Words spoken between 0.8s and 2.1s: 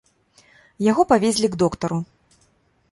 Яго павезлі к доктару.